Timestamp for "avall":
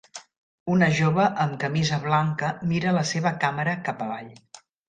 4.09-4.37